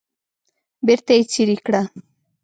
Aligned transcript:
بیرته 0.85 1.11
یې 1.17 1.23
څیرې 1.31 1.57
کړه. 1.65 1.81